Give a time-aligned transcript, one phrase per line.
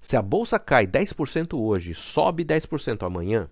[0.00, 3.48] Se a bolsa cai 10% hoje sobe 10% amanhã,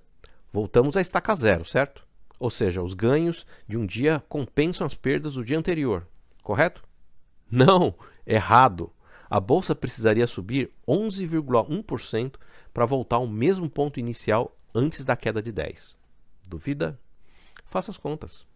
[0.53, 2.07] voltamos à estaca zero, certo?
[2.39, 6.07] Ou seja, os ganhos de um dia compensam as perdas do dia anterior,
[6.43, 6.83] correto?
[7.51, 7.95] Não,
[8.27, 8.91] errado.
[9.29, 12.37] A bolsa precisaria subir 11,1%
[12.73, 15.97] para voltar ao mesmo ponto inicial antes da queda de 10.
[16.47, 16.99] Duvida?
[17.67, 18.47] Faça as contas.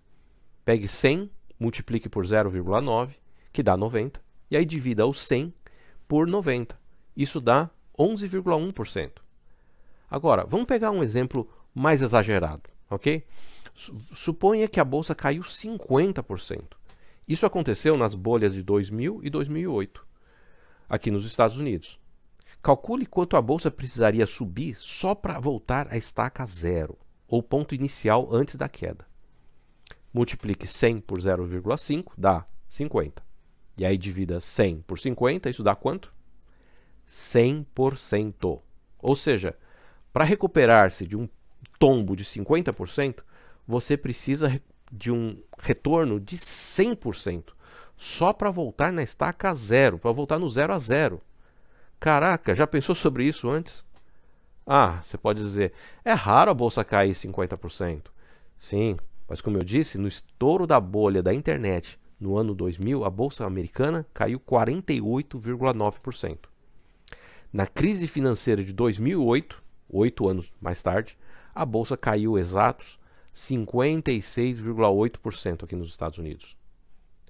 [0.64, 1.30] Pegue 100,
[1.60, 3.10] multiplique por 0,9,
[3.52, 4.18] que dá 90,
[4.50, 5.52] e aí divida o 100
[6.08, 6.78] por 90.
[7.14, 7.68] Isso dá
[8.02, 9.12] 11,1%.
[10.10, 13.24] Agora, vamos pegar um exemplo mais exagerado, ok?
[14.12, 16.76] Suponha que a bolsa caiu 50%.
[17.26, 20.06] Isso aconteceu nas bolhas de 2000 e 2008,
[20.88, 21.98] aqui nos Estados Unidos.
[22.62, 28.28] Calcule quanto a bolsa precisaria subir só para voltar à estaca zero, ou ponto inicial
[28.32, 29.06] antes da queda.
[30.12, 33.22] Multiplique 100 por 0,5, dá 50.
[33.78, 36.12] E aí divida 100 por 50, isso dá quanto?
[37.12, 38.60] 100%.
[38.98, 39.54] Ou seja,
[40.12, 41.28] para recuperar-se de um
[41.78, 43.18] tombo de 50%,
[43.68, 47.52] você precisa de um retorno de 100%,
[47.96, 51.20] só para voltar na estaca zero, para voltar no zero a zero.
[52.00, 53.84] Caraca, já pensou sobre isso antes?
[54.66, 55.72] Ah, você pode dizer,
[56.04, 58.06] é raro a bolsa cair 50%.
[58.58, 58.96] Sim,
[59.28, 63.44] mas como eu disse, no estouro da bolha da internet no ano 2000, a bolsa
[63.44, 66.51] americana caiu 48,9%.
[67.52, 71.18] Na crise financeira de 2008, oito anos mais tarde,
[71.54, 72.98] a bolsa caiu exatos
[73.34, 76.56] 56,8% aqui nos Estados Unidos.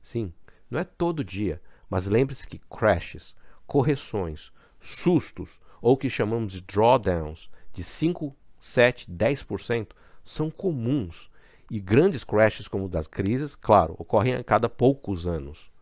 [0.01, 0.33] Sim,
[0.71, 3.35] não é todo dia, mas lembre-se que crashes,
[3.67, 9.89] correções, sustos ou que chamamos de drawdowns de 5, 7, 10%
[10.25, 11.29] são comuns
[11.69, 15.73] e grandes crashes como o das crises, claro, ocorrem a cada poucos anos.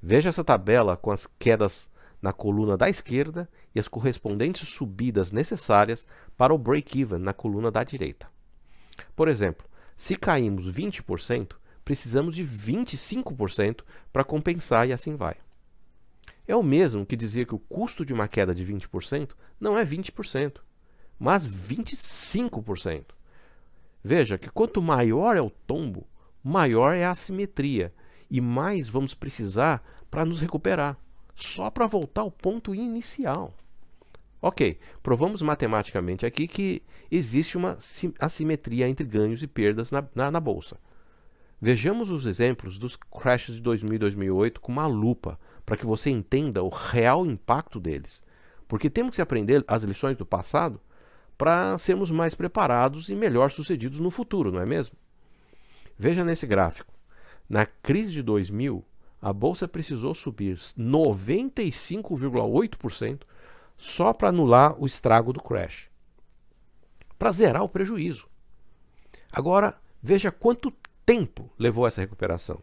[0.00, 1.92] Veja essa tabela com as quedas
[2.24, 6.08] na coluna da esquerda e as correspondentes subidas necessárias
[6.38, 8.26] para o break-even na coluna da direita.
[9.14, 11.52] Por exemplo, se caímos 20%,
[11.84, 15.36] precisamos de 25% para compensar e assim vai.
[16.48, 19.84] É o mesmo que dizer que o custo de uma queda de 20% não é
[19.84, 20.60] 20%,
[21.18, 23.04] mas 25%.
[24.02, 26.08] Veja que quanto maior é o tombo,
[26.42, 27.92] maior é a assimetria
[28.30, 30.96] e mais vamos precisar para nos recuperar,
[31.34, 33.54] só para voltar ao ponto inicial.
[34.40, 37.78] Ok, provamos matematicamente aqui que existe uma
[38.18, 40.78] assimetria entre ganhos e perdas na, na, na bolsa.
[41.60, 46.10] Vejamos os exemplos dos crashes de 2000 e 2008 com uma lupa para que você
[46.10, 48.22] entenda o real impacto deles.
[48.68, 50.78] Porque temos que aprender as lições do passado
[51.38, 54.96] para sermos mais preparados e melhor sucedidos no futuro, não é mesmo?
[55.98, 56.92] Veja nesse gráfico.
[57.48, 58.84] Na crise de 2000,
[59.24, 63.22] a bolsa precisou subir 95,8%
[63.78, 65.88] só para anular o estrago do crash,
[67.18, 68.28] para zerar o prejuízo.
[69.32, 70.70] Agora, veja quanto
[71.06, 72.62] tempo levou essa recuperação: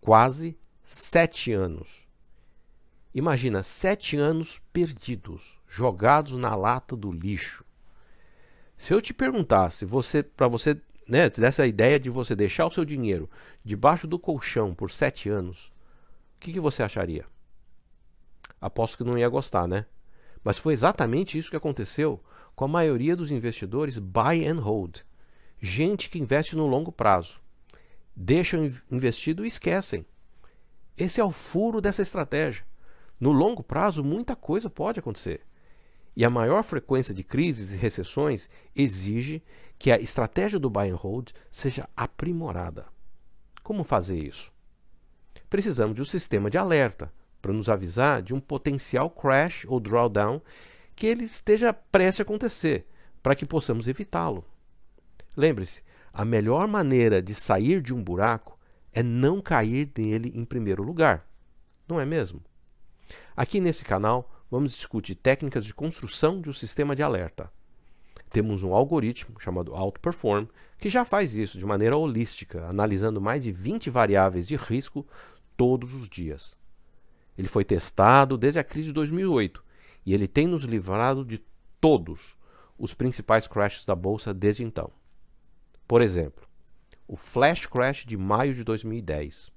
[0.00, 2.08] quase sete anos.
[3.14, 7.64] Imagina sete anos perdidos, jogados na lata do lixo.
[8.76, 12.84] Se eu te perguntasse, você, para você, né, dessa ideia de você deixar o seu
[12.84, 13.28] dinheiro
[13.64, 15.72] debaixo do colchão por sete anos,
[16.36, 17.24] o que, que você acharia?
[18.60, 19.86] Aposto que não ia gostar, né?
[20.44, 22.22] Mas foi exatamente isso que aconteceu
[22.54, 25.00] com a maioria dos investidores buy and hold.
[25.60, 27.40] Gente que investe no longo prazo.
[28.14, 30.04] Deixam investido e esquecem.
[30.96, 32.64] Esse é o furo dessa estratégia.
[33.18, 35.42] No longo prazo, muita coisa pode acontecer.
[36.14, 39.42] E a maior frequência de crises e recessões exige
[39.78, 42.86] que a estratégia do buy and hold seja aprimorada.
[43.62, 44.52] Como fazer isso?
[45.48, 50.40] Precisamos de um sistema de alerta para nos avisar de um potencial crash ou drawdown
[50.94, 52.86] que ele esteja prestes a acontecer,
[53.22, 54.44] para que possamos evitá-lo.
[55.36, 58.58] Lembre-se, a melhor maneira de sair de um buraco
[58.92, 61.26] é não cair nele em primeiro lugar,
[61.88, 62.42] não é mesmo?
[63.36, 67.50] Aqui nesse canal vamos discutir técnicas de construção de um sistema de alerta.
[68.28, 70.46] Temos um algoritmo chamado Outperform
[70.76, 75.06] que já faz isso de maneira holística, analisando mais de 20 variáveis de risco
[75.56, 76.58] todos os dias.
[77.38, 79.64] Ele foi testado desde a crise de 2008
[80.04, 81.42] e ele tem nos livrado de
[81.80, 82.36] todos
[82.76, 84.90] os principais crashes da bolsa desde então.
[85.88, 86.46] Por exemplo,
[87.08, 89.50] o flash crash de maio de 2010,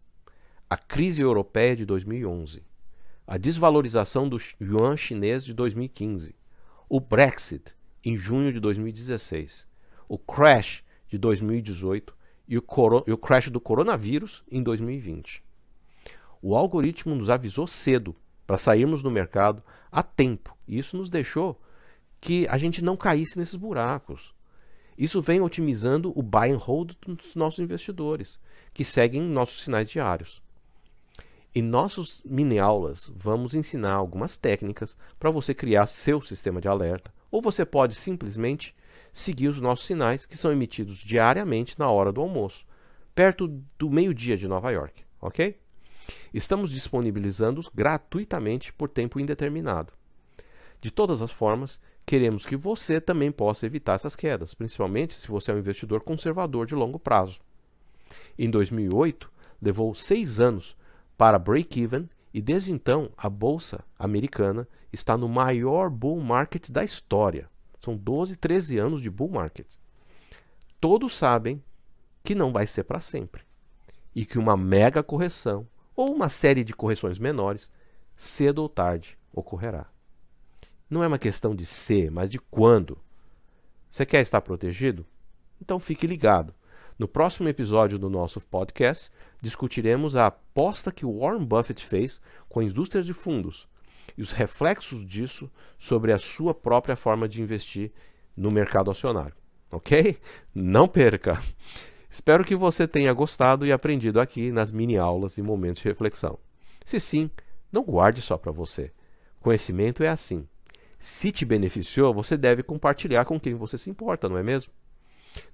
[0.70, 2.64] a crise europeia de 2011,
[3.28, 6.36] a desvalorização do yuan chinês de 2015,
[6.88, 9.66] o Brexit em junho de 2016,
[10.08, 12.16] o crash de 2018
[12.48, 12.64] e o,
[13.08, 15.44] e o crash do coronavírus em 2020.
[16.42, 20.56] O algoritmo nos avisou cedo para sairmos no mercado a tempo.
[20.68, 21.60] E isso nos deixou
[22.22, 24.36] que a gente não caísse nesses buracos.
[24.96, 28.40] Isso vem otimizando o buy and hold dos nossos investidores,
[28.74, 30.45] que seguem nossos sinais diários.
[31.58, 37.14] Em nossos mini aulas, vamos ensinar algumas técnicas para você criar seu sistema de alerta,
[37.32, 38.76] ou você pode simplesmente
[39.14, 42.66] seguir os nossos sinais que são emitidos diariamente na hora do almoço,
[43.16, 43.48] perto
[43.80, 45.58] do meio-dia de Nova York, ok?
[46.34, 49.94] Estamos disponibilizando-os gratuitamente por tempo indeterminado.
[50.82, 55.52] De todas as formas, queremos que você também possa evitar essas quedas, principalmente se você
[55.52, 57.40] é um investidor conservador de longo prazo.
[58.38, 59.32] Em 2008,
[59.62, 60.76] levou seis anos
[61.18, 67.50] para break-even e desde então a bolsa americana está no maior bull market da história.
[67.84, 69.68] São 12, 13 anos de bull market.
[70.80, 71.64] Todos sabem
[72.24, 73.44] que não vai ser para sempre
[74.14, 77.70] e que uma mega correção ou uma série de correções menores
[78.16, 79.88] cedo ou tarde ocorrerá.
[80.90, 82.98] Não é uma questão de ser, mas de quando.
[83.90, 85.06] Você quer estar protegido?
[85.62, 86.54] Então fique ligado.
[86.98, 89.12] No próximo episódio do nosso podcast,
[89.42, 93.68] discutiremos a aposta que Warren Buffett fez com a indústria de fundos
[94.18, 97.92] e os reflexos disso sobre a sua própria forma de investir
[98.36, 99.36] no mercado acionário.
[99.70, 100.18] Ok?
[100.54, 101.42] Não perca!
[102.10, 106.40] Espero que você tenha gostado e aprendido aqui nas mini aulas e momentos de reflexão.
[106.86, 107.30] Se sim,
[107.74, 108.94] não guarde só para você.
[109.42, 110.48] Conhecimento é assim.
[110.98, 114.72] Se te beneficiou, você deve compartilhar com quem você se importa, não é mesmo?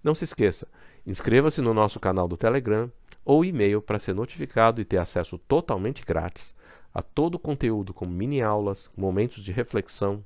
[0.04, 0.68] Não se esqueça,
[1.06, 2.92] inscreva-se no nosso canal do Telegram
[3.24, 6.56] ou e-mail para ser notificado e ter acesso totalmente grátis
[6.94, 10.24] a todo o conteúdo como mini aulas, momentos de reflexão,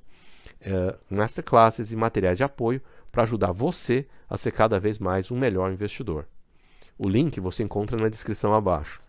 [0.62, 2.80] uh, masterclasses e materiais de apoio
[3.12, 6.26] para ajudar você a ser cada vez mais um melhor investidor.
[6.98, 9.00] O link você encontra na descrição abaixo.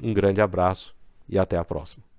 [0.00, 0.94] Um grande abraço
[1.28, 2.09] e até a próxima.